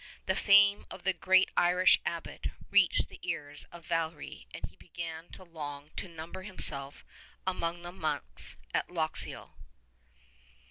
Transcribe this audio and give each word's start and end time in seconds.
The 0.25 0.35
fame 0.35 0.87
of 0.89 1.03
the 1.03 1.13
great 1.13 1.51
Irish 1.55 1.99
Abbot 2.07 2.47
reached 2.71 3.07
the 3.07 3.19
ears 3.21 3.65
of 3.71 3.85
Valery 3.85 4.47
and 4.51 4.65
he 4.65 4.75
began 4.75 5.29
to 5.33 5.43
long 5.43 5.91
to 5.97 6.07
number 6.07 6.41
himself 6.41 7.05
among 7.45 7.83
the 7.83 7.91
monks 7.91 8.55
at 8.73 8.89
Luxeuil. 8.89 9.51